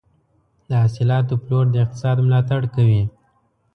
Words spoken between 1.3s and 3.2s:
پلور د اقتصاد ملاتړ کوي.